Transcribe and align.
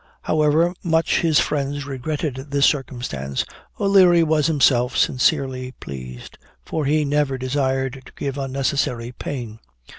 However 0.23 0.73
much 0.83 1.19
his 1.19 1.39
friends 1.39 1.85
regretted 1.85 2.47
this 2.49 2.65
circumstance, 2.65 3.45
O'Leary 3.79 4.23
was 4.23 4.47
himself 4.47 4.97
sincerely 4.97 5.73
pleased; 5.79 6.39
for 6.65 6.85
he 6.85 7.05
never 7.05 7.37
desired 7.37 8.01
to 8.07 8.13
give 8.15 8.35
unnecessary 8.35 9.11
pain. 9.11 9.59